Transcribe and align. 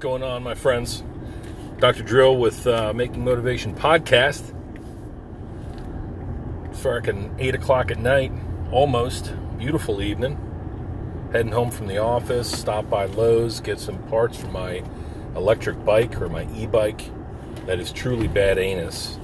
going 0.00 0.22
on, 0.22 0.42
my 0.42 0.54
friends? 0.54 1.04
Dr. 1.78 2.02
Drill 2.02 2.38
with 2.38 2.66
uh, 2.66 2.94
Making 2.94 3.22
Motivation 3.22 3.74
Podcast. 3.74 4.54
It's 6.70 6.80
fucking 6.80 7.36
8 7.38 7.54
o'clock 7.56 7.90
at 7.90 7.98
night, 7.98 8.32
almost. 8.72 9.34
Beautiful 9.58 10.00
evening. 10.00 10.38
Heading 11.32 11.52
home 11.52 11.70
from 11.70 11.86
the 11.86 11.98
office, 11.98 12.50
stop 12.50 12.88
by 12.88 13.04
Lowe's, 13.04 13.60
get 13.60 13.78
some 13.78 13.98
parts 14.04 14.38
for 14.38 14.46
my 14.46 14.82
electric 15.36 15.84
bike 15.84 16.18
or 16.20 16.30
my 16.30 16.48
e 16.54 16.66
bike 16.66 17.02
that 17.66 17.78
is 17.78 17.92
truly 17.92 18.26
bad 18.26 18.56
anus. 18.56 19.18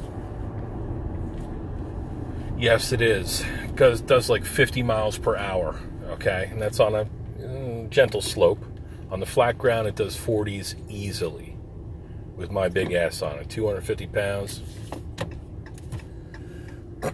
Yes, 2.59 2.93
it 2.93 3.01
is. 3.01 3.43
Because 3.69 4.01
it 4.01 4.07
does 4.07 4.29
like 4.29 4.45
50 4.45 4.83
miles 4.83 5.17
per 5.17 5.37
hour, 5.37 5.81
okay? 6.11 6.49
And 6.53 6.61
that's 6.61 6.81
on 6.81 6.95
a 6.95 7.07
mm, 7.41 7.89
gentle 7.89 8.21
slope. 8.21 8.63
On 9.11 9.21
the 9.21 9.27
flat 9.27 9.57
ground, 9.57 9.87
it 9.87 9.95
does 9.95 10.17
40s 10.17 10.75
easily 10.89 11.57
with 12.35 12.51
my 12.51 12.69
big 12.69 12.93
ass 12.93 13.23
on 13.23 13.39
it. 13.39 13.49
250 13.49 14.07
pounds. 14.09 14.63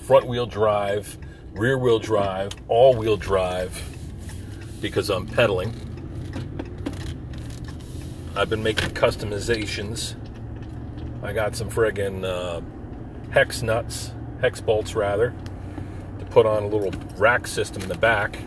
Front 0.00 0.26
wheel 0.26 0.46
drive, 0.46 1.18
rear 1.52 1.76
wheel 1.76 1.98
drive, 1.98 2.52
all 2.68 2.94
wheel 2.94 3.18
drive 3.18 3.78
because 4.80 5.10
I'm 5.10 5.26
pedaling. 5.26 5.74
I've 8.34 8.48
been 8.48 8.62
making 8.62 8.90
customizations. 8.90 10.14
I 11.22 11.34
got 11.34 11.54
some 11.54 11.70
friggin' 11.70 12.24
uh, 12.24 12.62
hex 13.30 13.62
nuts, 13.62 14.12
hex 14.40 14.62
bolts 14.62 14.94
rather, 14.94 15.34
to 16.18 16.24
put 16.24 16.46
on 16.46 16.62
a 16.62 16.66
little 16.66 16.90
rack 17.16 17.46
system 17.46 17.82
in 17.82 17.88
the 17.88 17.98
back 17.98 18.38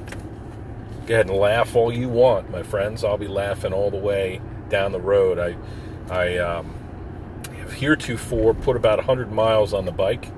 Go 1.05 1.13
ahead 1.13 1.27
and 1.27 1.37
laugh 1.37 1.75
all 1.75 1.93
you 1.93 2.09
want, 2.09 2.49
my 2.49 2.63
friends. 2.63 3.03
I'll 3.03 3.19
be 3.19 3.27
laughing 3.27 3.73
all 3.73 3.91
the 3.91 3.97
way 3.97 4.41
down 4.69 4.91
the 4.91 4.99
road. 4.99 5.37
I, 5.37 5.55
I 6.09 6.37
um, 6.37 6.73
have 7.59 7.73
heretofore 7.73 8.55
put 8.55 8.75
about 8.75 8.97
100 8.97 9.31
miles 9.31 9.71
on 9.71 9.85
the 9.85 9.91
bike, 9.91 10.31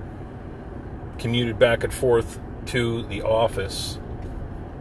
commuted 1.20 1.58
back 1.58 1.86
and 1.86 1.94
forth 1.94 2.42
to 2.68 3.04
the 3.04 3.22
office 3.22 3.98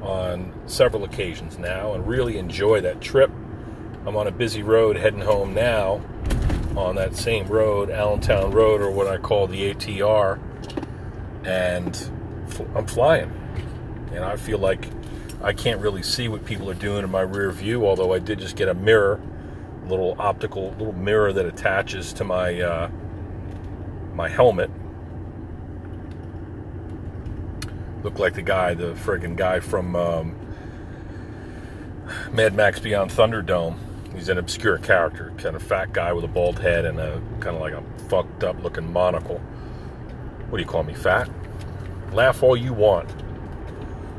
on 0.03 0.53
several 0.67 1.05
occasions 1.05 1.57
now, 1.57 1.93
and 1.93 2.05
really 2.05 2.37
enjoy 2.37 2.81
that 2.81 3.01
trip. 3.01 3.31
I'm 4.05 4.17
on 4.17 4.27
a 4.27 4.33
busy 4.33 4.65
road 4.65 4.97
heading 4.97 5.21
home 5.21 5.55
now 5.55 6.01
on 6.77 6.97
that 6.97 7.15
same 7.15 7.47
road, 7.47 7.91
Allentown 7.91 8.51
Road, 8.51 8.81
or 8.81 8.91
what 8.91 9.07
I 9.07 9.19
call 9.19 9.47
the 9.47 9.73
ATR, 9.73 10.41
and 11.45 12.11
I'm 12.75 12.87
flying. 12.87 13.33
And 14.13 14.25
I 14.25 14.37
feel 14.37 14.59
like 14.59 14.96
I 15.43 15.53
can't 15.53 15.81
really 15.81 16.03
see 16.03 16.29
what 16.29 16.45
people 16.45 16.71
are 16.71 16.75
doing 16.75 17.05
in 17.05 17.11
my 17.11 17.21
rear 17.21 17.51
view, 17.51 17.87
although 17.87 18.13
I 18.13 18.19
did 18.19 18.39
just 18.39 18.57
get 18.57 18.69
a 18.69 18.75
mirror, 18.75 19.21
little 19.87 20.17
optical 20.19 20.71
little 20.73 20.95
mirror 20.95 21.33
that 21.33 21.47
attaches 21.47 22.13
to 22.15 22.25
my 22.25 22.61
uh, 22.61 22.91
my 24.15 24.29
helmet. 24.29 24.71
Look 28.03 28.19
like 28.19 28.35
the 28.35 28.43
guy, 28.43 28.75
the 28.75 28.95
friggin' 28.95 29.37
guy 29.37 29.61
from 29.61 29.97
um, 29.97 30.37
Mad 32.33 32.55
Max 32.55 32.79
Beyond 32.79 33.11
Thunderdome. 33.11 33.77
He's 34.15 34.29
an 34.29 34.39
obscure 34.39 34.79
character, 34.79 35.33
kind 35.39 35.57
of 35.57 35.63
fat 35.63 35.93
guy 35.93 36.13
with 36.13 36.25
a 36.25 36.29
bald 36.29 36.59
head 36.59 36.85
and 36.85 36.99
a 36.99 37.21
kind 37.41 37.57
of 37.57 37.61
like 37.61 37.75
a 37.75 37.83
fucked 38.09 38.45
up 38.45 38.63
looking 38.63 38.91
monocle. 38.91 39.39
What 40.49 40.59
do 40.59 40.63
you 40.63 40.69
call 40.69 40.85
me, 40.85 40.95
fat? 40.95 41.29
Laugh 42.13 42.43
all 42.43 42.57
you 42.57 42.73
want. 42.73 43.11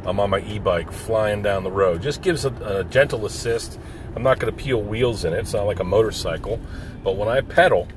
I'm 0.08 0.22
on 0.22 0.30
my 0.30 0.40
e-bike 0.40 0.90
flying 0.90 1.42
down 1.42 1.66
the 1.66 1.72
road. 1.72 2.02
Just 2.02 2.22
gives 2.22 2.46
a, 2.46 2.54
a 2.64 2.86
gentle 2.86 3.26
assist. 3.26 3.78
I'm 4.16 4.24
not 4.24 4.40
going 4.40 4.56
to 4.56 4.64
peel 4.64 4.82
wheels 4.82 5.26
in 5.26 5.34
it. 5.34 5.40
It's 5.40 5.52
not 5.52 5.66
like 5.66 5.82
a 5.82 5.84
motorcycle. 5.84 6.62
But 7.04 7.18
when 7.18 7.28
I 7.28 7.42
pedal, 7.42 7.90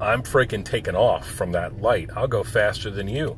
I'm 0.00 0.22
freaking 0.22 0.64
taking 0.64 0.96
off 0.96 1.28
from 1.28 1.52
that 1.52 1.82
light. 1.82 2.08
I'll 2.16 2.26
go 2.26 2.42
faster 2.42 2.90
than 2.90 3.08
you 3.08 3.36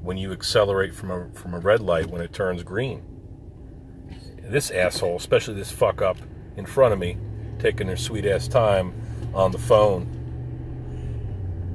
when 0.00 0.16
you 0.16 0.32
accelerate 0.32 0.94
from 0.94 1.10
a 1.10 1.28
from 1.34 1.52
a 1.52 1.58
red 1.58 1.80
light 1.80 2.06
when 2.06 2.22
it 2.22 2.32
turns 2.32 2.62
green. 2.62 3.02
This 4.42 4.70
asshole, 4.70 5.16
especially 5.16 5.54
this 5.54 5.70
fuck 5.70 6.00
up 6.00 6.16
in 6.56 6.64
front 6.64 6.94
of 6.94 6.98
me, 6.98 7.18
taking 7.58 7.88
her 7.88 7.96
sweet 7.96 8.24
ass 8.24 8.48
time 8.48 8.94
on 9.34 9.52
the 9.52 9.58
phone, 9.58 10.06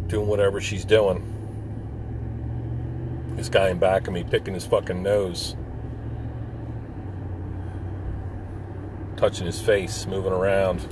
doing 0.08 0.28
whatever 0.28 0.60
she's 0.60 0.84
doing 0.84 1.37
this 3.38 3.50
guy 3.50 3.70
in 3.70 3.78
back 3.78 4.08
of 4.08 4.14
me 4.14 4.24
picking 4.24 4.56
his 4.56 4.66
fucking 4.66 5.02
nose. 5.02 5.56
Touching 9.16 9.46
his 9.46 9.62
face, 9.62 10.06
moving 10.08 10.34
around. 10.34 10.86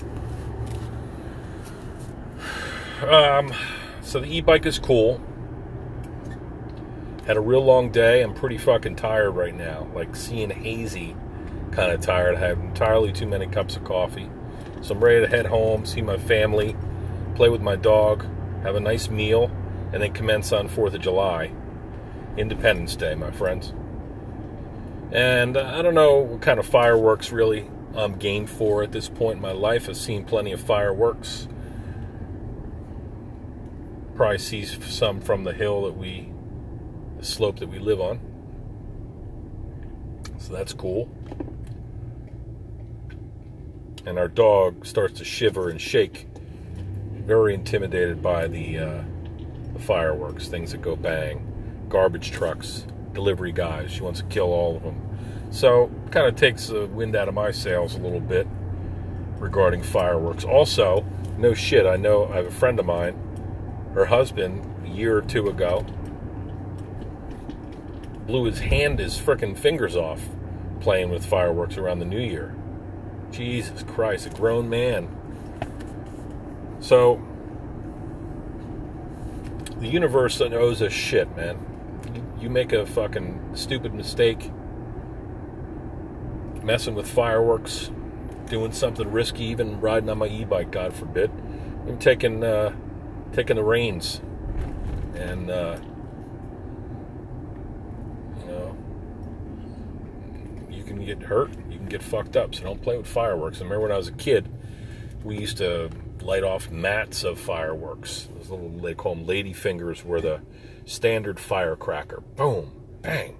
Um, 3.05 3.51
so 4.01 4.19
the 4.19 4.27
e-bike 4.27 4.65
is 4.65 4.79
cool. 4.79 5.19
Had 7.25 7.37
a 7.37 7.41
real 7.41 7.63
long 7.63 7.91
day. 7.91 8.21
I'm 8.21 8.35
pretty 8.35 8.57
fucking 8.57 8.95
tired 8.95 9.31
right 9.31 9.53
now. 9.53 9.87
Like 9.95 10.15
seeing 10.15 10.51
hazy, 10.51 11.15
kind 11.71 11.91
of 11.91 12.01
tired. 12.01 12.35
I 12.35 12.39
had 12.39 12.59
entirely 12.59 13.11
too 13.11 13.27
many 13.27 13.47
cups 13.47 13.75
of 13.75 13.83
coffee. 13.83 14.29
So 14.81 14.93
I'm 14.93 15.03
ready 15.03 15.21
to 15.21 15.27
head 15.27 15.47
home, 15.47 15.85
see 15.85 16.01
my 16.01 16.17
family, 16.17 16.75
play 17.33 17.49
with 17.49 17.61
my 17.61 17.75
dog, 17.75 18.23
have 18.61 18.75
a 18.75 18.79
nice 18.79 19.09
meal, 19.09 19.49
and 19.91 20.01
then 20.01 20.13
commence 20.13 20.51
on 20.51 20.69
4th 20.69 20.93
of 20.93 21.01
July. 21.01 21.51
Independence 22.37 22.95
Day, 22.95 23.15
my 23.15 23.31
friends. 23.31 23.73
And 25.11 25.55
uh, 25.55 25.71
I 25.73 25.81
don't 25.81 25.93
know 25.93 26.19
what 26.19 26.41
kind 26.41 26.59
of 26.59 26.65
fireworks 26.65 27.31
really 27.31 27.69
I'm 27.95 28.17
game 28.17 28.45
for 28.45 28.83
at 28.83 28.91
this 28.91 29.07
point 29.07 29.37
in 29.37 29.41
my 29.41 29.53
life. 29.53 29.87
I've 29.87 29.95
seen 29.95 30.25
plenty 30.25 30.51
of 30.51 30.59
fireworks. 30.59 31.47
Probably 34.15 34.37
see 34.37 34.65
some 34.65 35.21
from 35.21 35.45
the 35.45 35.53
hill 35.53 35.83
that 35.83 35.95
we, 35.95 36.29
the 37.17 37.25
slope 37.25 37.59
that 37.59 37.69
we 37.69 37.79
live 37.79 38.01
on. 38.01 38.19
So 40.37 40.51
that's 40.53 40.73
cool. 40.73 41.09
And 44.05 44.19
our 44.19 44.27
dog 44.27 44.85
starts 44.85 45.19
to 45.19 45.25
shiver 45.25 45.69
and 45.69 45.79
shake, 45.79 46.27
very 47.13 47.53
intimidated 47.53 48.21
by 48.21 48.47
the, 48.47 48.77
uh, 48.77 49.03
the 49.73 49.79
fireworks, 49.79 50.47
things 50.47 50.73
that 50.73 50.81
go 50.81 50.95
bang 50.95 51.54
garbage 51.95 52.31
trucks, 52.31 52.85
delivery 53.13 53.53
guys. 53.53 53.89
She 53.89 54.01
wants 54.01 54.19
to 54.19 54.25
kill 54.25 54.51
all 54.51 54.75
of 54.75 54.83
them. 54.83 54.99
So, 55.49 55.89
kind 56.11 56.27
of 56.27 56.35
takes 56.35 56.67
the 56.67 56.87
wind 56.87 57.15
out 57.15 57.29
of 57.29 57.33
my 57.33 57.51
sails 57.51 57.95
a 57.95 57.99
little 57.99 58.19
bit 58.19 58.45
regarding 59.37 59.81
fireworks. 59.81 60.43
Also, 60.43 61.05
no 61.37 61.53
shit, 61.53 61.85
I 61.85 61.95
know 61.95 62.25
I 62.25 62.35
have 62.35 62.47
a 62.47 62.51
friend 62.51 62.81
of 62.81 62.85
mine, 62.85 63.17
her 63.93 64.07
husband, 64.07 64.69
a 64.85 64.89
year 64.89 65.15
or 65.15 65.21
two 65.21 65.47
ago, 65.47 65.85
blew 68.27 68.43
his 68.43 68.59
hand, 68.59 68.99
his 68.99 69.17
frickin' 69.17 69.57
fingers 69.57 69.95
off 69.95 70.27
playing 70.81 71.09
with 71.09 71.25
fireworks 71.25 71.77
around 71.77 71.99
the 71.99 72.05
new 72.05 72.19
year. 72.19 72.53
Jesus 73.31 73.83
Christ, 73.83 74.27
a 74.27 74.31
grown 74.31 74.69
man. 74.69 75.07
So, 76.81 77.21
the 79.79 79.87
universe 79.87 80.41
owes 80.41 80.81
us 80.81 80.91
shit, 80.91 81.33
man 81.37 81.57
you 82.39 82.49
make 82.49 82.73
a 82.73 82.85
fucking 82.85 83.51
stupid 83.53 83.93
mistake 83.93 84.51
messing 86.63 86.95
with 86.95 87.07
fireworks, 87.07 87.91
doing 88.47 88.71
something 88.71 89.11
risky, 89.11 89.45
even 89.45 89.79
riding 89.79 90.09
on 90.09 90.17
my 90.17 90.27
e-bike, 90.27 90.71
God 90.71 90.93
forbid, 90.93 91.31
I'm 91.87 91.99
taking 91.99 92.43
uh, 92.43 92.75
taking 93.33 93.57
the 93.57 93.63
reins, 93.63 94.21
and 95.13 95.49
uh, 95.51 95.77
you 98.39 98.45
know 98.47 98.77
you 100.69 100.83
can 100.83 101.05
get 101.05 101.21
hurt, 101.21 101.51
you 101.69 101.77
can 101.77 101.87
get 101.87 102.01
fucked 102.01 102.35
up. 102.35 102.55
So 102.55 102.63
don't 102.63 102.81
play 102.81 102.97
with 102.97 103.07
fireworks. 103.07 103.59
I 103.59 103.63
remember 103.63 103.83
when 103.83 103.91
I 103.91 103.97
was 103.97 104.07
a 104.07 104.13
kid, 104.13 104.49
we 105.23 105.37
used 105.37 105.57
to 105.57 105.91
light 106.21 106.43
off 106.43 106.71
mats 106.71 107.23
of 107.23 107.39
fireworks. 107.39 108.27
Those 108.35 108.49
little 108.49 108.69
they 108.69 108.95
call 108.95 109.13
them 109.13 109.27
lady 109.27 109.53
fingers, 109.53 110.03
where 110.03 110.21
the 110.21 110.41
standard 110.85 111.39
firecracker. 111.39 112.21
Boom, 112.35 112.71
bang. 113.01 113.37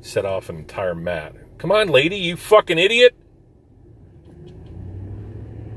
Set 0.00 0.24
off 0.24 0.48
an 0.48 0.56
entire 0.56 0.94
mat. 0.94 1.34
Come 1.58 1.72
on, 1.72 1.88
lady, 1.88 2.16
you 2.16 2.36
fucking 2.36 2.78
idiot. 2.78 3.16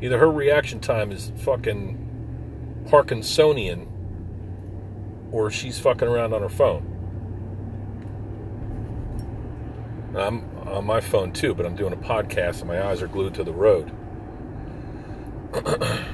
Either 0.01 0.17
her 0.17 0.31
reaction 0.31 0.79
time 0.79 1.11
is 1.11 1.31
fucking 1.37 2.85
Parkinsonian 2.87 3.87
or 5.31 5.51
she's 5.51 5.79
fucking 5.79 6.07
around 6.07 6.33
on 6.33 6.41
her 6.41 6.49
phone. 6.49 6.95
I'm 10.15 10.49
on 10.67 10.85
my 10.85 11.01
phone 11.01 11.31
too, 11.31 11.53
but 11.53 11.65
I'm 11.65 11.75
doing 11.75 11.93
a 11.93 11.97
podcast 11.97 12.59
and 12.59 12.67
my 12.67 12.83
eyes 12.83 13.01
are 13.01 13.07
glued 13.07 13.33
to 13.35 13.43
the 13.43 13.53
road. 13.53 13.91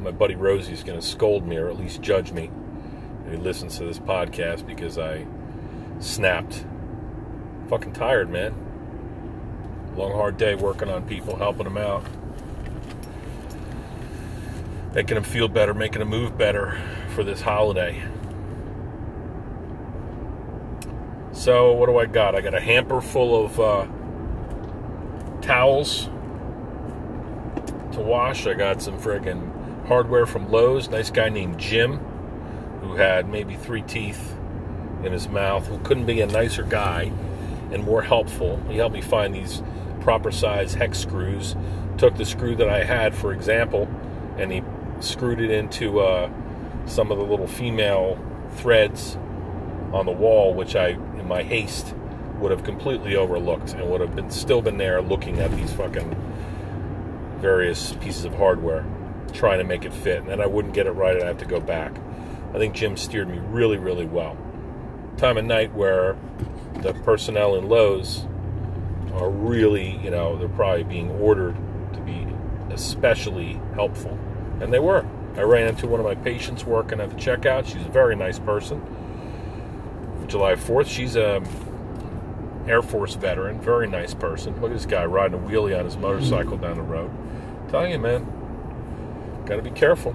my 0.00 0.10
buddy 0.10 0.34
Rosie's 0.34 0.82
going 0.82 0.98
to 0.98 1.06
scold 1.06 1.46
me 1.46 1.56
or 1.56 1.68
at 1.68 1.78
least 1.78 2.00
judge 2.00 2.32
me 2.32 2.50
who 3.30 3.38
listens 3.38 3.78
to 3.78 3.84
this 3.84 3.98
podcast 3.98 4.66
because 4.66 4.98
I 4.98 5.26
snapped. 6.00 6.64
Fucking 7.68 7.92
tired, 7.92 8.30
man. 8.30 8.54
long, 9.96 10.12
hard 10.12 10.36
day 10.36 10.54
working 10.54 10.88
on 10.88 11.02
people, 11.04 11.36
helping 11.36 11.64
them 11.64 11.76
out, 11.76 12.04
making 14.94 15.14
them 15.14 15.24
feel 15.24 15.48
better, 15.48 15.72
making 15.74 16.00
them 16.00 16.08
move 16.08 16.36
better 16.36 16.80
for 17.14 17.22
this 17.22 17.40
holiday. 17.40 18.02
So, 21.32 21.72
what 21.72 21.86
do 21.86 21.96
I 21.98 22.06
got? 22.06 22.34
I 22.34 22.40
got 22.40 22.54
a 22.54 22.60
hamper 22.60 23.00
full 23.00 23.44
of 23.44 23.60
uh, 23.60 23.86
towels 25.40 26.06
to 27.92 28.00
wash. 28.00 28.46
I 28.46 28.54
got 28.54 28.82
some 28.82 28.98
friggin' 28.98 29.86
hardware 29.86 30.26
from 30.26 30.50
Lowe's. 30.50 30.88
Nice 30.88 31.10
guy 31.10 31.28
named 31.28 31.58
Jim, 31.58 32.00
who 32.90 32.96
had 32.96 33.28
maybe 33.28 33.54
three 33.54 33.82
teeth 33.82 34.36
in 35.04 35.12
his 35.12 35.28
mouth, 35.28 35.66
who 35.68 35.78
couldn't 35.78 36.06
be 36.06 36.20
a 36.20 36.26
nicer 36.26 36.64
guy 36.64 37.12
and 37.70 37.84
more 37.84 38.02
helpful. 38.02 38.60
He 38.68 38.76
helped 38.78 38.94
me 38.94 39.00
find 39.00 39.34
these 39.34 39.62
proper 40.00 40.32
size 40.32 40.74
hex 40.74 40.98
screws. 40.98 41.54
Took 41.98 42.16
the 42.16 42.24
screw 42.24 42.56
that 42.56 42.68
I 42.68 42.82
had, 42.82 43.14
for 43.14 43.32
example, 43.32 43.88
and 44.38 44.50
he 44.50 44.62
screwed 45.00 45.40
it 45.40 45.50
into 45.50 46.00
uh, 46.00 46.30
some 46.86 47.12
of 47.12 47.18
the 47.18 47.24
little 47.24 47.46
female 47.46 48.18
threads 48.56 49.16
on 49.92 50.04
the 50.06 50.12
wall, 50.12 50.52
which 50.52 50.74
I, 50.74 50.88
in 50.88 51.28
my 51.28 51.42
haste, 51.42 51.94
would 52.38 52.50
have 52.50 52.64
completely 52.64 53.14
overlooked 53.14 53.74
and 53.74 53.88
would 53.88 54.00
have 54.00 54.16
been 54.16 54.30
still 54.30 54.62
been 54.62 54.78
there 54.78 55.00
looking 55.00 55.38
at 55.38 55.50
these 55.52 55.72
fucking 55.74 56.16
various 57.38 57.92
pieces 57.94 58.24
of 58.24 58.34
hardware, 58.34 58.84
trying 59.32 59.58
to 59.58 59.64
make 59.64 59.84
it 59.84 59.92
fit, 59.92 60.18
and 60.18 60.28
then 60.28 60.40
I 60.40 60.46
wouldn't 60.46 60.74
get 60.74 60.86
it 60.86 60.92
right, 60.92 61.14
and 61.14 61.22
I 61.22 61.28
have 61.28 61.38
to 61.38 61.44
go 61.44 61.60
back. 61.60 61.92
I 62.52 62.58
think 62.58 62.74
Jim 62.74 62.96
steered 62.96 63.28
me 63.28 63.38
really, 63.38 63.78
really 63.78 64.06
well. 64.06 64.36
Time 65.16 65.36
of 65.36 65.44
night 65.44 65.72
where 65.74 66.16
the 66.74 66.94
personnel 66.94 67.54
in 67.56 67.68
Lowe's 67.68 68.26
are 69.14 69.30
really, 69.30 69.98
you 69.98 70.10
know, 70.10 70.36
they're 70.36 70.48
probably 70.48 70.84
being 70.84 71.10
ordered 71.10 71.56
to 71.94 72.00
be 72.00 72.26
especially 72.72 73.60
helpful. 73.74 74.18
And 74.60 74.72
they 74.72 74.78
were. 74.78 75.06
I 75.36 75.42
ran 75.42 75.68
into 75.68 75.86
one 75.86 76.00
of 76.00 76.06
my 76.06 76.16
patients 76.16 76.64
working 76.64 77.00
at 77.00 77.10
the 77.10 77.16
checkout. 77.16 77.66
She's 77.66 77.86
a 77.86 77.90
very 77.90 78.16
nice 78.16 78.38
person. 78.38 78.82
July 80.26 80.54
4th, 80.54 80.88
she's 80.88 81.16
a 81.16 81.42
Air 82.66 82.82
Force 82.82 83.14
veteran, 83.14 83.60
very 83.60 83.88
nice 83.88 84.14
person. 84.14 84.54
Look 84.60 84.70
at 84.70 84.76
this 84.76 84.86
guy 84.86 85.04
riding 85.04 85.38
a 85.38 85.42
wheelie 85.42 85.76
on 85.78 85.84
his 85.84 85.96
motorcycle 85.96 86.56
down 86.56 86.76
the 86.76 86.82
road. 86.82 87.10
Telling 87.68 87.92
you, 87.92 87.98
man, 87.98 88.24
got 89.46 89.56
to 89.56 89.62
be 89.62 89.70
careful. 89.70 90.14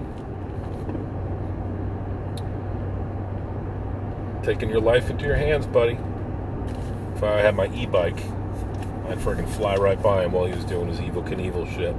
Taking 4.46 4.70
your 4.70 4.80
life 4.80 5.10
into 5.10 5.24
your 5.24 5.34
hands, 5.34 5.66
buddy. 5.66 5.98
If 7.16 7.24
I 7.24 7.40
had 7.40 7.56
my 7.56 7.66
e-bike, 7.74 8.16
I'd 9.08 9.18
freaking 9.18 9.48
fly 9.48 9.74
right 9.74 10.00
by 10.00 10.22
him 10.24 10.30
while 10.30 10.44
he 10.44 10.54
was 10.54 10.64
doing 10.64 10.86
his 10.86 11.00
Evel 11.00 11.28
Knievel 11.28 11.66
shit. 11.74 11.96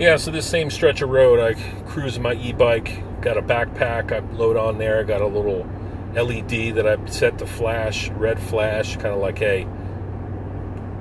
Yeah, 0.00 0.16
so 0.16 0.30
this 0.30 0.46
same 0.46 0.70
stretch 0.70 1.02
of 1.02 1.10
road, 1.10 1.38
I 1.38 1.52
cruise 1.82 2.18
my 2.18 2.32
e-bike, 2.32 3.20
got 3.20 3.36
a 3.36 3.42
backpack 3.42 4.10
I 4.10 4.20
load 4.36 4.56
on 4.56 4.78
there, 4.78 5.04
got 5.04 5.20
a 5.20 5.26
little 5.26 5.66
LED 6.14 6.76
that 6.76 6.86
I 6.86 7.04
set 7.04 7.36
to 7.40 7.46
flash, 7.46 8.08
red 8.08 8.40
flash, 8.40 8.94
kind 8.94 9.08
of 9.08 9.18
like, 9.18 9.38
hey, 9.38 9.66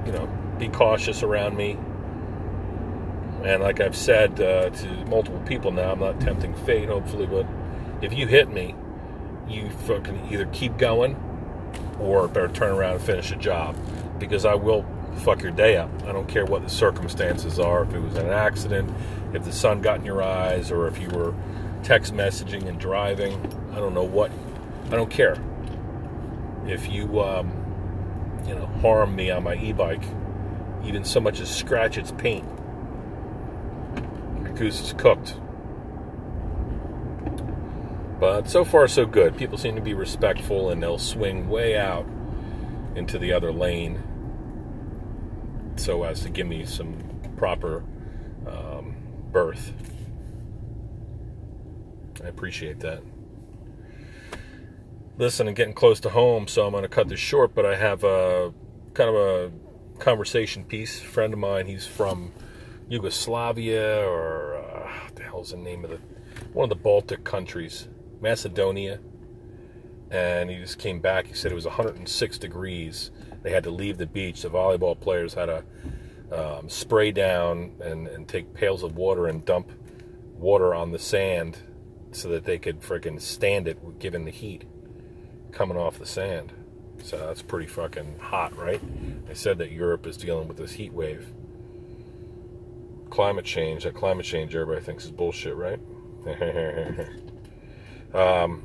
you 0.05 0.11
know, 0.11 0.27
be 0.59 0.67
cautious 0.67 1.23
around 1.23 1.55
me. 1.55 1.77
And 3.45 3.63
like 3.63 3.79
I've 3.79 3.95
said 3.95 4.41
uh, 4.41 4.71
to 4.71 4.87
multiple 5.05 5.39
people 5.45 5.71
now, 5.71 5.93
I'm 5.93 6.01
not 6.01 6.19
tempting 6.19 6.53
fate, 6.65 6.89
hopefully, 6.89 7.27
but 7.27 7.47
if 8.01 8.13
you 8.13 8.27
hit 8.27 8.49
me, 8.49 8.75
you 9.47 9.69
fucking 9.69 10.29
either 10.31 10.45
keep 10.47 10.77
going 10.77 11.15
or 11.99 12.27
better 12.27 12.47
turn 12.47 12.71
around 12.71 12.95
and 12.95 13.01
finish 13.01 13.29
the 13.29 13.35
job 13.35 13.75
because 14.19 14.45
I 14.45 14.55
will 14.55 14.85
fuck 15.19 15.41
your 15.41 15.51
day 15.51 15.77
up. 15.77 15.89
I 16.03 16.11
don't 16.11 16.27
care 16.27 16.45
what 16.45 16.63
the 16.63 16.69
circumstances 16.69 17.59
are, 17.59 17.83
if 17.83 17.93
it 17.93 17.99
was 17.99 18.15
an 18.15 18.29
accident, 18.29 18.91
if 19.33 19.43
the 19.43 19.51
sun 19.51 19.81
got 19.81 19.99
in 19.99 20.05
your 20.05 20.21
eyes, 20.21 20.71
or 20.71 20.87
if 20.87 20.99
you 20.99 21.09
were 21.09 21.33
text 21.83 22.13
messaging 22.13 22.67
and 22.67 22.79
driving. 22.79 23.33
I 23.73 23.75
don't 23.75 23.93
know 23.93 24.03
what. 24.03 24.31
I 24.87 24.91
don't 24.91 25.09
care. 25.09 25.37
If 26.65 26.89
you, 26.89 27.21
um, 27.21 27.51
you 28.47 28.55
know, 28.55 28.65
harm 28.81 29.15
me 29.15 29.31
on 29.31 29.43
my 29.43 29.55
e-bike, 29.55 30.03
even 30.83 31.03
so 31.03 31.19
much 31.19 31.39
as 31.39 31.53
scratch 31.53 31.97
its 31.97 32.11
paint, 32.11 32.45
the 34.43 34.49
goose 34.49 34.81
is 34.81 34.93
cooked. 34.93 35.35
But 38.19 38.49
so 38.49 38.65
far, 38.65 38.87
so 38.87 39.05
good. 39.05 39.37
People 39.37 39.57
seem 39.57 39.75
to 39.75 39.81
be 39.81 39.93
respectful 39.93 40.69
and 40.69 40.81
they'll 40.81 40.97
swing 40.97 41.49
way 41.49 41.77
out 41.77 42.07
into 42.95 43.19
the 43.19 43.31
other 43.31 43.51
lane 43.51 44.01
so 45.75 46.03
as 46.03 46.21
to 46.21 46.29
give 46.29 46.47
me 46.47 46.65
some 46.65 46.97
proper 47.37 47.83
um, 48.47 48.95
berth. 49.31 49.73
I 52.23 52.27
appreciate 52.27 52.79
that. 52.79 53.03
Listen, 55.17 55.47
I'm 55.47 55.53
getting 55.53 55.73
close 55.73 55.99
to 56.01 56.09
home, 56.09 56.47
so 56.47 56.65
I'm 56.65 56.71
going 56.71 56.83
to 56.83 56.89
cut 56.89 57.07
this 57.07 57.19
short, 57.19 57.53
but 57.55 57.65
I 57.65 57.75
have 57.75 58.03
a 58.03 58.53
kind 58.93 59.09
of 59.09 59.15
a 59.15 59.51
conversation 59.99 60.63
piece. 60.63 61.01
A 61.01 61.05
friend 61.05 61.33
of 61.33 61.39
mine, 61.39 61.67
he's 61.67 61.87
from 61.87 62.31
Yugoslavia, 62.89 64.05
or 64.05 64.55
uh, 64.55 65.03
what 65.03 65.15
the 65.15 65.23
hell's 65.23 65.51
the 65.51 65.57
name 65.57 65.83
of 65.83 65.91
the 65.91 65.99
one 66.53 66.65
of 66.65 66.69
the 66.69 66.75
Baltic 66.75 67.23
countries, 67.23 67.87
Macedonia. 68.21 68.99
And 70.09 70.49
he 70.49 70.57
just 70.57 70.79
came 70.79 70.99
back. 70.99 71.27
He 71.27 71.33
said 71.33 71.51
it 71.51 71.55
was 71.55 71.65
106 71.65 72.37
degrees. 72.37 73.11
They 73.43 73.51
had 73.51 73.63
to 73.63 73.71
leave 73.71 73.97
the 73.97 74.05
beach. 74.05 74.41
The 74.41 74.49
volleyball 74.49 74.99
players 74.99 75.33
had 75.33 75.47
to 75.47 75.63
um, 76.31 76.69
spray 76.69 77.11
down 77.11 77.73
and, 77.81 78.07
and 78.07 78.27
take 78.27 78.53
pails 78.53 78.83
of 78.83 78.95
water 78.95 79.27
and 79.27 79.43
dump 79.45 79.71
water 80.33 80.73
on 80.73 80.91
the 80.91 80.99
sand 80.99 81.57
so 82.11 82.29
that 82.29 82.45
they 82.45 82.57
could 82.57 82.81
freaking 82.81 83.19
stand 83.21 83.67
it 83.67 83.99
given 83.99 84.25
the 84.25 84.31
heat 84.31 84.63
coming 85.51 85.77
off 85.77 85.99
the 85.99 86.05
sand. 86.05 86.53
So 87.03 87.17
that's 87.17 87.41
pretty 87.41 87.67
fucking 87.67 88.19
hot, 88.19 88.57
right? 88.57 88.81
They 89.27 89.33
said 89.33 89.57
that 89.59 89.71
Europe 89.71 90.07
is 90.07 90.17
dealing 90.17 90.47
with 90.47 90.57
this 90.57 90.73
heat 90.73 90.93
wave. 90.93 91.27
Climate 93.09 93.45
change, 93.45 93.83
that 93.83 93.95
climate 93.95 94.25
change 94.25 94.55
everybody 94.55 94.83
thinks 94.83 95.05
is 95.05 95.11
bullshit, 95.11 95.55
right? 95.55 95.79
um, 98.13 98.63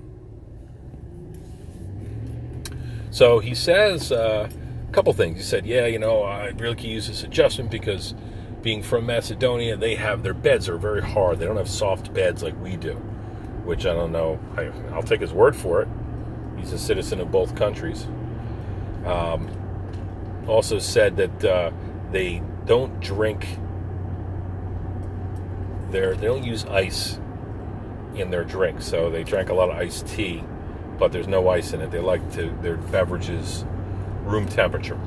so 3.10 3.40
he 3.40 3.54
says 3.54 4.10
uh, 4.10 4.48
a 4.88 4.92
couple 4.92 5.12
things. 5.12 5.36
He 5.38 5.42
said, 5.42 5.66
Yeah, 5.66 5.86
you 5.86 5.98
know, 5.98 6.22
I 6.22 6.46
really 6.56 6.74
could 6.74 6.84
use 6.84 7.08
this 7.08 7.22
adjustment 7.22 7.70
because 7.70 8.14
being 8.62 8.82
from 8.82 9.06
Macedonia, 9.06 9.76
they 9.76 9.96
have 9.96 10.22
their 10.22 10.34
beds 10.34 10.68
are 10.68 10.78
very 10.78 11.02
hard. 11.02 11.38
They 11.38 11.46
don't 11.46 11.56
have 11.56 11.68
soft 11.68 12.14
beds 12.14 12.42
like 12.42 12.58
we 12.62 12.76
do, 12.76 12.94
which 13.64 13.86
I 13.86 13.92
don't 13.92 14.12
know. 14.12 14.40
I, 14.56 14.70
will 14.94 15.02
take 15.02 15.20
his 15.20 15.32
word 15.32 15.54
for 15.54 15.82
it. 15.82 15.88
He's 16.56 16.72
a 16.72 16.78
citizen 16.78 17.20
of 17.20 17.30
both 17.30 17.54
countries. 17.56 18.06
Um, 19.04 19.50
also 20.46 20.78
said 20.78 21.16
that 21.16 21.44
uh, 21.44 21.70
they 22.12 22.42
don't 22.66 23.00
drink 23.00 23.46
their 25.90 26.14
they 26.14 26.26
don't 26.26 26.44
use 26.44 26.64
ice 26.66 27.18
in 28.14 28.30
their 28.30 28.44
drink, 28.44 28.82
so 28.82 29.10
they 29.10 29.24
drank 29.24 29.48
a 29.48 29.54
lot 29.54 29.70
of 29.70 29.76
iced 29.76 30.06
tea, 30.06 30.42
but 30.98 31.12
there's 31.12 31.28
no 31.28 31.48
ice 31.48 31.72
in 31.72 31.80
it. 31.80 31.90
They 31.90 32.00
like 32.00 32.32
to 32.34 32.50
their 32.62 32.76
beverages 32.76 33.64
room 34.24 34.46
temperature. 34.46 34.98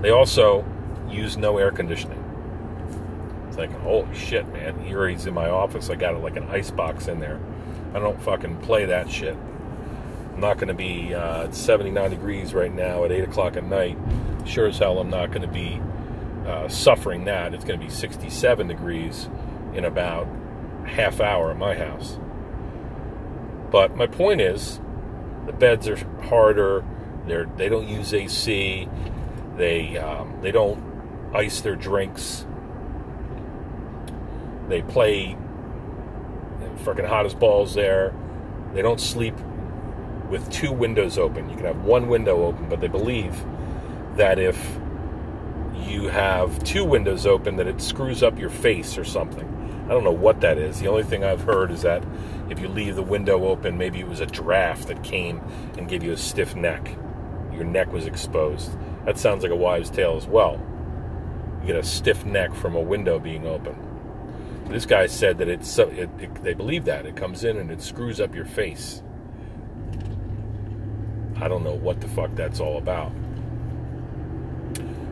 They 0.00 0.10
also 0.10 0.64
use 1.08 1.36
no 1.36 1.58
air 1.58 1.70
conditioning. 1.70 2.22
It's 3.48 3.56
like, 3.56 3.70
holy 3.80 4.14
shit, 4.14 4.46
man! 4.52 4.78
Here 4.84 5.08
he's 5.08 5.26
in 5.26 5.34
my 5.34 5.48
office. 5.48 5.90
I 5.90 5.94
got 5.94 6.20
like 6.22 6.36
an 6.36 6.48
ice 6.48 6.70
box 6.70 7.08
in 7.08 7.20
there. 7.20 7.40
I 7.94 7.98
don't 7.98 8.20
fucking 8.22 8.58
play 8.58 8.84
that 8.86 9.10
shit. 9.10 9.36
I'm 10.34 10.40
not 10.40 10.58
going 10.58 10.68
to 10.68 10.74
be 10.74 11.14
uh, 11.14 11.50
79 11.50 12.10
degrees 12.10 12.52
right 12.52 12.72
now 12.72 13.04
at 13.04 13.10
8 13.10 13.24
o'clock 13.24 13.56
at 13.56 13.64
night. 13.64 13.96
Sure 14.44 14.66
as 14.66 14.78
hell, 14.78 14.98
I'm 14.98 15.08
not 15.08 15.30
going 15.30 15.40
to 15.40 15.48
be 15.48 15.80
uh, 16.46 16.68
suffering 16.68 17.24
that. 17.24 17.54
It's 17.54 17.64
going 17.64 17.80
to 17.80 17.84
be 17.84 17.90
67 17.90 18.66
degrees 18.68 19.30
in 19.72 19.86
about 19.86 20.28
half 20.84 21.20
hour 21.20 21.50
at 21.50 21.56
my 21.56 21.74
house. 21.74 22.18
But 23.76 23.94
my 23.94 24.06
point 24.06 24.40
is, 24.40 24.80
the 25.44 25.52
beds 25.52 25.86
are 25.86 25.98
harder. 26.22 26.82
They're 27.26 27.44
they 27.58 27.68
don't 27.68 27.86
use 27.86 28.14
AC. 28.14 28.88
They 29.58 29.98
um, 29.98 30.38
they 30.40 30.50
don't 30.50 30.82
ice 31.34 31.60
their 31.60 31.76
drinks. 31.76 32.46
They 34.70 34.80
play 34.80 35.36
fucking 36.86 37.04
hot 37.04 37.26
as 37.26 37.34
balls 37.34 37.74
there. 37.74 38.14
They 38.72 38.80
don't 38.80 38.98
sleep 38.98 39.34
with 40.30 40.50
two 40.50 40.72
windows 40.72 41.18
open. 41.18 41.50
You 41.50 41.56
can 41.56 41.66
have 41.66 41.84
one 41.84 42.08
window 42.08 42.46
open, 42.46 42.70
but 42.70 42.80
they 42.80 42.88
believe 42.88 43.44
that 44.14 44.38
if 44.38 44.56
you 45.74 46.08
have 46.08 46.64
two 46.64 46.86
windows 46.86 47.26
open, 47.26 47.56
that 47.56 47.66
it 47.66 47.82
screws 47.82 48.22
up 48.22 48.38
your 48.38 48.48
face 48.48 48.96
or 48.96 49.04
something. 49.04 49.46
I 49.84 49.90
don't 49.90 50.02
know 50.02 50.12
what 50.12 50.40
that 50.40 50.56
is. 50.56 50.80
The 50.80 50.88
only 50.88 51.04
thing 51.04 51.24
I've 51.24 51.42
heard 51.42 51.70
is 51.70 51.82
that 51.82 52.02
if 52.50 52.60
you 52.60 52.68
leave 52.68 52.96
the 52.96 53.02
window 53.02 53.46
open, 53.46 53.76
maybe 53.76 54.00
it 54.00 54.08
was 54.08 54.20
a 54.20 54.26
draft 54.26 54.88
that 54.88 55.02
came 55.02 55.40
and 55.76 55.88
gave 55.88 56.02
you 56.02 56.12
a 56.12 56.16
stiff 56.16 56.54
neck. 56.54 56.96
Your 57.52 57.64
neck 57.64 57.92
was 57.92 58.06
exposed. 58.06 58.70
That 59.04 59.18
sounds 59.18 59.42
like 59.42 59.52
a 59.52 59.56
wives' 59.56 59.90
tale 59.90 60.16
as 60.16 60.26
well. 60.26 60.60
You 61.60 61.68
get 61.68 61.76
a 61.76 61.82
stiff 61.82 62.24
neck 62.24 62.54
from 62.54 62.74
a 62.74 62.80
window 62.80 63.18
being 63.18 63.46
open. 63.46 63.76
This 64.68 64.86
guy 64.86 65.06
said 65.06 65.38
that 65.38 65.48
it's 65.48 65.70
so, 65.70 65.88
it, 65.88 66.10
it, 66.18 66.42
they 66.42 66.54
believe 66.54 66.84
that 66.86 67.06
it 67.06 67.16
comes 67.16 67.44
in 67.44 67.56
and 67.56 67.70
it 67.70 67.80
screws 67.80 68.20
up 68.20 68.34
your 68.34 68.44
face. 68.44 69.02
I 71.36 71.48
don't 71.48 71.62
know 71.62 71.74
what 71.74 72.00
the 72.00 72.08
fuck 72.08 72.34
that's 72.34 72.60
all 72.60 72.78
about. 72.78 73.12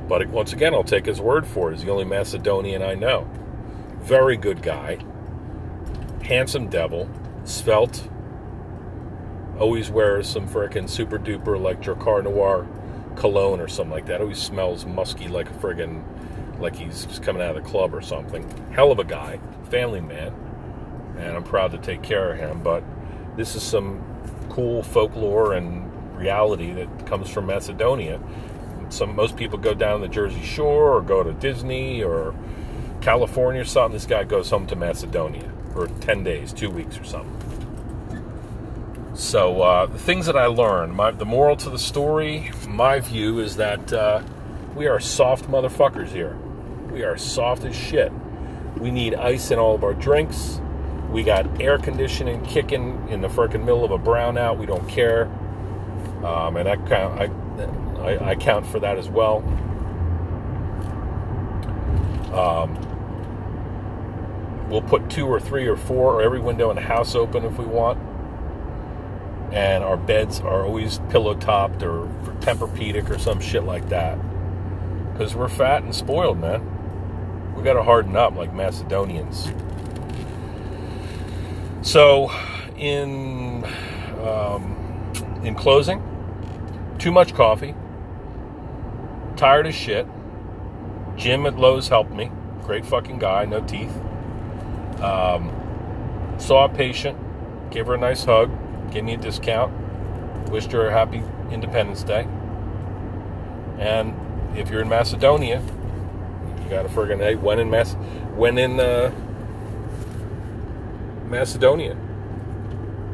But 0.08 0.26
once 0.28 0.52
again, 0.52 0.74
I'll 0.74 0.84
take 0.84 1.06
his 1.06 1.20
word 1.20 1.46
for 1.46 1.70
it. 1.70 1.76
He's 1.76 1.84
the 1.84 1.90
only 1.90 2.04
Macedonian 2.04 2.82
I 2.82 2.94
know. 2.94 3.28
Very 4.00 4.36
good 4.36 4.60
guy. 4.62 4.98
Handsome 6.22 6.68
devil. 6.68 7.08
Svelte. 7.44 8.08
Always 9.58 9.90
wears 9.90 10.28
some 10.28 10.48
frickin' 10.48 10.88
super 10.88 11.18
duper 11.18 11.60
like 11.60 11.82
Drakkar 11.82 12.24
Noir 12.24 12.66
cologne 13.16 13.60
or 13.60 13.68
something 13.68 13.92
like 13.92 14.06
that. 14.06 14.22
Always 14.22 14.38
smells 14.38 14.86
musky 14.86 15.28
like 15.28 15.50
a 15.50 15.54
friggin' 15.54 16.02
like 16.58 16.74
he's 16.74 17.04
just 17.04 17.22
coming 17.22 17.42
out 17.42 17.54
of 17.54 17.62
the 17.62 17.68
club 17.68 17.94
or 17.94 18.00
something. 18.00 18.48
Hell 18.72 18.90
of 18.90 18.98
a 18.98 19.04
guy, 19.04 19.38
family 19.70 20.00
man, 20.00 20.32
and 21.18 21.36
I'm 21.36 21.44
proud 21.44 21.72
to 21.72 21.78
take 21.78 22.02
care 22.02 22.32
of 22.32 22.38
him. 22.38 22.62
But 22.62 22.82
this 23.36 23.54
is 23.54 23.62
some 23.62 24.02
cool 24.48 24.82
folklore 24.82 25.52
and 25.52 26.16
reality 26.16 26.72
that 26.72 27.06
comes 27.06 27.28
from 27.28 27.46
Macedonia. 27.46 28.20
Some 28.88 29.14
most 29.14 29.36
people 29.36 29.58
go 29.58 29.74
down 29.74 30.00
the 30.00 30.08
Jersey 30.08 30.42
Shore 30.42 30.96
or 30.96 31.02
go 31.02 31.22
to 31.22 31.32
Disney 31.34 32.02
or 32.02 32.34
California 33.02 33.60
or 33.60 33.66
something. 33.66 33.92
This 33.92 34.06
guy 34.06 34.24
goes 34.24 34.48
home 34.48 34.66
to 34.68 34.76
Macedonia 34.76 35.53
for 35.75 35.88
ten 36.00 36.25
days, 36.25 36.52
two 36.52 36.71
weeks 36.71 36.99
or 36.99 37.04
something. 37.04 37.45
So 39.14 39.62
uh, 39.62 39.87
the 39.87 39.99
things 39.99 40.26
that 40.26 40.37
I 40.37 40.47
learned, 40.47 40.95
my, 40.95 41.11
the 41.11 41.25
moral 41.25 41.57
to 41.59 41.71
the 41.71 41.78
story, 41.78 42.50
my 42.66 43.00
view 43.00 43.40
is 43.40 43.57
that 43.57 43.93
uh, 43.93 44.23
we 44.75 44.87
are 44.87 44.99
soft 44.99 45.45
motherfuckers 45.47 46.09
here. 46.09 46.37
We 46.90 47.02
are 47.02 47.16
soft 47.16 47.64
as 47.64 47.76
shit. 47.76 48.12
We 48.78 48.90
need 48.90 49.14
ice 49.14 49.50
in 49.50 49.59
all 49.59 49.75
of 49.75 49.85
our 49.85 49.95
drinks. 49.95 50.61
We 51.11 51.23
got 51.23 51.61
air 51.61 51.78
conditioning 51.78 52.45
kicking 52.45 53.09
in 53.09 53.21
the 53.21 53.28
freaking 53.28 53.61
middle 53.61 53.85
of 53.85 53.93
a 53.93 53.99
brownout. 53.99 54.59
We 54.59 54.66
don't 54.66 54.88
care, 54.88 55.26
um, 56.25 56.57
and 56.57 56.69
I 56.69 56.76
count. 56.76 57.21
I, 57.21 58.00
I, 58.00 58.31
I, 58.31 58.35
count 58.35 58.66
for 58.66 58.81
that 58.81 58.99
as 58.99 59.09
well. 59.09 59.38
Um, 62.33 62.93
we'll 64.68 64.83
put 64.83 65.11
two 65.11 65.26
or 65.26 65.40
three 65.40 65.66
or 65.66 65.76
four 65.76 66.14
or 66.14 66.23
every 66.23 66.40
window 66.40 66.71
in 66.71 66.76
the 66.76 66.83
house 66.83 67.14
open 67.14 67.44
if 67.44 67.59
we 67.59 67.64
want 67.64 67.99
and 69.54 69.85
our 69.85 69.97
beds 69.97 70.40
are 70.40 70.64
always 70.64 70.99
pillow 71.11 71.35
topped 71.35 71.83
or 71.85 72.09
Tempur-Pedic 72.40 73.09
or 73.09 73.18
some 73.21 73.40
shit 73.40 73.62
like 73.62 73.88
that. 73.88 74.18
Because 75.12 75.37
we're 75.37 75.49
fat 75.49 75.85
and 75.85 75.94
spoiled, 75.94 76.40
man. 76.40 77.54
We 77.54 77.62
got 77.62 77.75
to 77.75 77.83
harden 77.85 78.16
up 78.16 78.35
like 78.35 78.52
Macedonians. 78.52 79.52
So, 81.83 82.33
in 82.76 83.64
um, 84.25 85.12
in 85.44 85.54
closing, 85.54 86.02
too 86.99 87.12
much 87.12 87.33
coffee, 87.35 87.76
tired 89.37 89.68
as 89.68 89.75
shit. 89.75 90.06
Jim 91.16 91.47
at 91.47 91.56
Lowe's 91.56 91.87
helped 91.87 92.11
me. 92.11 92.33
Great 92.64 92.85
fucking 92.85 93.21
guy, 93.21 93.44
no 93.44 93.61
teeth. 93.61 93.97
Um, 95.04 96.34
saw 96.38 96.64
a 96.64 96.68
patient, 96.68 97.18
gave 97.70 97.87
her 97.87 97.94
a 97.94 97.99
nice 97.99 98.25
hug, 98.25 98.50
gave 98.90 99.04
me 99.04 99.14
a 99.14 99.16
discount, 99.18 99.70
wished 100.50 100.73
her 100.73 100.88
a 100.88 100.92
happy 100.92 101.23
Independence 101.50 102.02
Day. 102.02 102.26
And 103.78 104.14
if 104.56 104.70
you're 104.70 104.80
in 104.80 104.88
Macedonia, 104.88 105.62
you 106.62 106.70
got 106.70 106.87
a 106.87 106.88
friggin' 106.88 107.18
hey, 107.18 107.34
when 107.34 107.58
in 107.58 107.68
Mass, 107.68 107.94
when 108.34 108.56
in 108.56 108.80
uh, 108.80 109.12
Macedonia, 111.26 111.96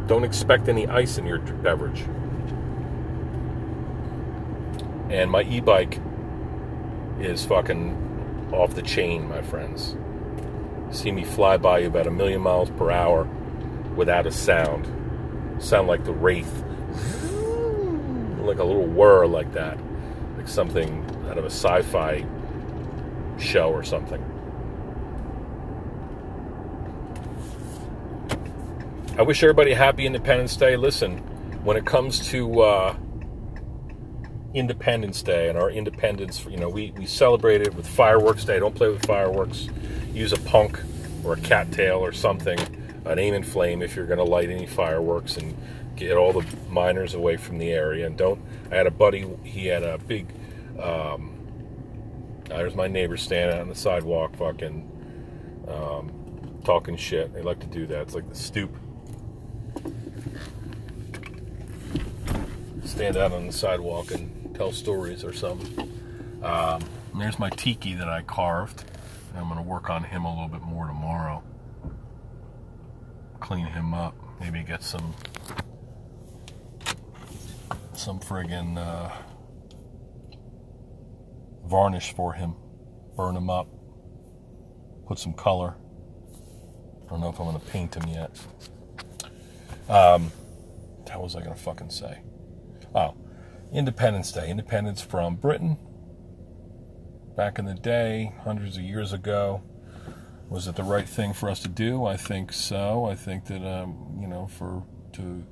don't 0.07 0.23
expect 0.23 0.69
any 0.69 0.87
ice 0.87 1.19
in 1.19 1.27
your 1.27 1.39
beverage. 1.39 2.05
And 5.09 5.29
my 5.29 5.43
e-bike 5.43 5.99
is 7.19 7.45
fucking 7.45 8.51
off 8.53 8.75
the 8.75 8.83
chain, 8.83 9.29
my 9.29 9.43
friends. 9.43 9.97
See 10.91 11.13
me 11.13 11.25
fly 11.25 11.57
by 11.57 11.81
you 11.81 11.87
about 11.87 12.07
a 12.07 12.11
million 12.11 12.41
miles 12.41 12.71
per 12.71 12.91
hour 12.91 13.25
without 13.95 14.27
a 14.27 14.33
sound 14.33 14.87
sound 15.63 15.89
like 15.89 16.05
the 16.05 16.13
Wraith. 16.13 16.65
Like 18.41 18.59
a 18.59 18.65
little 18.65 18.87
whir 18.87 19.27
like 19.27 19.53
that. 19.53 19.79
Like 20.37 20.49
something 20.49 21.05
out 21.29 21.39
of 21.39 21.45
a 21.45 21.51
sci 21.51 21.83
fi 21.83 22.27
show 23.39 23.71
or 23.71 23.85
something. 23.85 24.25
I 29.19 29.23
wish 29.23 29.43
everybody 29.43 29.73
a 29.73 29.77
happy 29.77 30.07
Independence 30.07 30.57
Day. 30.57 30.77
Listen, 30.77 31.19
when 31.63 31.77
it 31.77 31.85
comes 31.85 32.27
to 32.31 32.63
uh, 32.63 32.97
Independence 34.55 35.21
Day 35.23 35.51
and 35.51 35.59
our 35.59 35.71
independence, 35.71 36.45
you 36.47 36.57
know, 36.57 36.71
we, 36.71 36.93
we 36.93 37.05
celebrate 37.05 37.61
it 37.61 37.75
with 37.75 37.87
Fireworks 37.87 38.45
Day. 38.45 38.59
Don't 38.59 38.75
play 38.75 38.89
with 38.89 39.05
fireworks. 39.05 39.69
Use 40.13 40.33
a 40.33 40.41
punk 40.41 40.79
or 41.25 41.35
a 41.35 41.41
cattail 41.41 41.99
or 41.99 42.13
something 42.13 42.59
an 43.05 43.19
aim 43.19 43.35
and 43.35 43.47
flame 43.47 43.83
if 43.83 43.97
you're 43.97 44.07
going 44.07 44.19
to 44.19 44.25
light 44.25 44.51
any 44.51 44.67
fireworks 44.67 45.37
and 45.37 45.57
get 45.97 46.17
all 46.17 46.33
the 46.33 46.47
minors 46.69 47.15
away 47.15 47.37
from 47.37 47.59
the 47.59 47.71
area. 47.71 48.07
And 48.07 48.17
don't. 48.17 48.41
I 48.71 48.77
had 48.77 48.87
a 48.87 48.91
buddy. 48.91 49.29
He 49.45 49.67
had 49.67 49.83
a 49.83 49.99
big. 49.99 50.27
Um, 50.81 51.37
there's 52.45 52.75
my 52.75 52.89
neighbor 52.89 53.17
standing 53.17 53.61
on 53.61 53.69
the 53.69 53.75
sidewalk, 53.75 54.37
fucking 54.37 54.89
um, 55.69 56.61
talking 56.65 56.97
shit. 56.97 57.33
They 57.33 57.43
like 57.43 57.61
to 57.61 57.67
do 57.67 57.87
that. 57.87 58.03
It's 58.03 58.15
like 58.15 58.29
the 58.29 58.35
stoop. 58.35 58.75
Stand 62.85 63.17
out 63.17 63.33
on 63.33 63.47
the 63.47 63.53
sidewalk 63.53 64.11
and 64.11 64.55
tell 64.55 64.73
stories 64.73 65.25
or 65.25 65.33
something. 65.33 65.89
Um, 66.43 66.83
there's 67.17 67.39
my 67.39 67.51
tiki 67.51 67.95
that 67.95 68.09
I 68.09 68.23
carved. 68.23 68.85
I'm 69.37 69.45
going 69.45 69.57
to 69.57 69.63
work 69.63 69.91
on 69.91 70.05
him 70.05 70.25
a 70.25 70.31
little 70.31 70.49
bit 70.49 70.63
more 70.63 70.87
tomorrow 70.87 71.43
clean 73.41 73.67
him 73.67 73.93
up. 73.93 74.15
Maybe 74.39 74.63
get 74.63 74.83
some 74.83 75.13
some 77.95 78.21
friggin' 78.21 78.79
uh, 78.79 79.11
varnish 81.67 82.15
for 82.15 82.33
him. 82.33 82.55
Burn 83.17 83.37
him 83.37 83.51
up. 83.51 83.67
Put 85.07 85.19
some 85.19 85.33
color. 85.33 85.75
I 87.05 87.11
don't 87.11 87.21
know 87.21 87.29
if 87.29 87.41
I'm 87.41 87.47
gonna 87.47 87.59
paint 87.59 87.97
him 87.97 88.09
yet. 88.09 88.31
Um, 89.89 90.31
how 91.11 91.21
was 91.21 91.35
I 91.35 91.43
gonna 91.43 91.57
fucking 91.57 91.91
say? 91.91 92.21
Oh, 92.95 93.17
Independence 93.73 94.31
Day. 94.31 94.49
Independence 94.49 95.03
from 95.03 95.35
Britain. 95.35 95.77
Back 97.37 97.59
in 97.59 97.65
the 97.65 97.75
day, 97.75 98.35
hundreds 98.43 98.77
of 98.77 98.83
years 98.83 99.13
ago. 99.13 99.63
Was 100.49 100.67
it 100.67 100.75
the 100.75 100.83
right 100.83 101.09
thing 101.09 101.33
for 101.33 101.49
us 101.49 101.61
to 101.61 101.69
do? 101.69 102.05
I 102.05 102.17
think 102.17 102.53
so. 102.53 103.05
I 103.05 103.15
think 103.15 103.47
that 103.47 103.65
um, 103.65 104.19
you 104.21 104.27
know, 104.27 104.49
for 104.49 104.83
to 105.13 105.45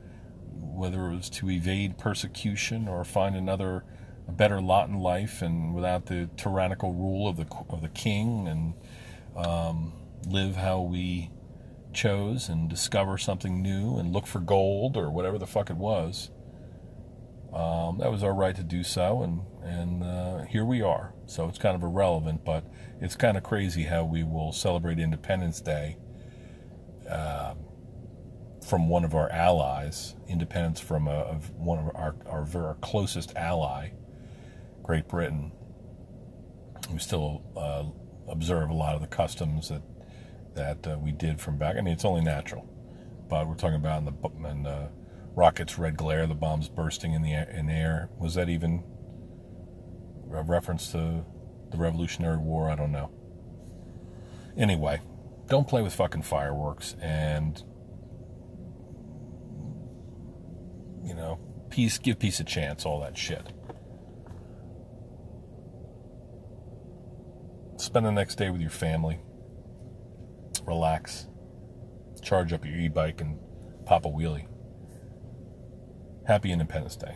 whether 0.60 1.06
it 1.06 1.14
was 1.16 1.30
to 1.30 1.48
evade 1.48 1.96
persecution 1.96 2.88
or 2.88 3.04
find 3.04 3.36
another 3.36 3.84
a 4.26 4.32
better 4.32 4.60
lot 4.60 4.88
in 4.88 4.98
life, 4.98 5.40
and 5.40 5.74
without 5.74 6.06
the 6.06 6.28
tyrannical 6.36 6.92
rule 6.92 7.28
of 7.28 7.36
the 7.36 7.46
of 7.70 7.80
the 7.80 7.88
king, 7.88 8.48
and 8.48 8.74
um, 9.36 9.92
live 10.26 10.56
how 10.56 10.80
we 10.80 11.30
chose, 11.92 12.48
and 12.48 12.68
discover 12.68 13.16
something 13.18 13.62
new, 13.62 13.98
and 13.98 14.12
look 14.12 14.26
for 14.26 14.40
gold 14.40 14.96
or 14.96 15.10
whatever 15.10 15.38
the 15.38 15.46
fuck 15.46 15.70
it 15.70 15.76
was. 15.76 16.30
Um, 17.52 17.98
that 17.98 18.10
was 18.10 18.22
our 18.22 18.34
right 18.34 18.54
to 18.56 18.62
do 18.62 18.84
so, 18.84 19.22
and 19.22 19.40
and 19.62 20.02
uh, 20.04 20.44
here 20.44 20.64
we 20.64 20.82
are. 20.82 21.14
So 21.26 21.48
it's 21.48 21.58
kind 21.58 21.74
of 21.74 21.82
irrelevant, 21.82 22.44
but 22.44 22.64
it's 23.00 23.16
kind 23.16 23.36
of 23.36 23.42
crazy 23.42 23.84
how 23.84 24.04
we 24.04 24.22
will 24.22 24.52
celebrate 24.52 24.98
Independence 24.98 25.60
Day 25.60 25.96
uh, 27.08 27.54
from 28.66 28.88
one 28.88 29.04
of 29.04 29.14
our 29.14 29.30
allies, 29.30 30.14
independence 30.28 30.80
from 30.80 31.08
a, 31.08 31.12
of 31.12 31.50
one 31.54 31.78
of 31.78 31.86
our, 31.94 32.16
our, 32.26 32.66
our 32.66 32.74
closest 32.82 33.34
ally, 33.36 33.90
Great 34.82 35.08
Britain. 35.08 35.52
We 36.92 36.98
still 36.98 37.42
uh, 37.56 37.84
observe 38.30 38.70
a 38.70 38.74
lot 38.74 38.94
of 38.94 39.00
the 39.00 39.06
customs 39.06 39.68
that 39.68 39.82
that 40.54 40.86
uh, 40.86 40.98
we 40.98 41.12
did 41.12 41.40
from 41.40 41.56
back. 41.56 41.76
I 41.76 41.80
mean, 41.80 41.94
it's 41.94 42.04
only 42.04 42.20
natural, 42.20 42.68
but 43.28 43.46
we're 43.46 43.54
talking 43.54 43.76
about 43.76 44.02
in 44.02 44.04
the 44.06 44.48
in 44.48 44.62
rockets' 45.34 45.78
red 45.78 45.96
glare, 45.96 46.26
the 46.26 46.34
bombs 46.34 46.68
bursting 46.68 47.12
in 47.12 47.22
the 47.22 47.32
in 47.32 47.70
air. 47.70 48.10
Was 48.18 48.34
that 48.34 48.48
even 48.48 48.84
a 50.32 50.42
reference 50.42 50.90
to 50.92 51.24
the 51.70 51.76
Revolutionary 51.76 52.38
War? 52.38 52.70
I 52.70 52.74
don't 52.74 52.92
know. 52.92 53.10
Anyway, 54.56 55.00
don't 55.46 55.68
play 55.68 55.82
with 55.82 55.94
fucking 55.94 56.22
fireworks 56.22 56.96
and 57.00 57.62
you 61.04 61.14
know, 61.14 61.38
peace 61.70 61.96
give 61.98 62.18
peace 62.18 62.40
a 62.40 62.44
chance, 62.44 62.84
all 62.84 63.00
that 63.00 63.16
shit. 63.16 63.52
spend 67.88 68.04
the 68.04 68.12
next 68.12 68.34
day 68.34 68.50
with 68.50 68.60
your 68.60 68.70
family, 68.70 69.18
relax, 70.66 71.26
charge 72.20 72.52
up 72.52 72.64
your 72.64 72.76
e 72.76 72.88
bike, 72.88 73.20
and 73.20 73.38
pop 73.86 74.04
a 74.04 74.08
wheelie. 74.08 74.46
Happy 76.28 76.52
Independence 76.52 76.94
Day. 76.96 77.14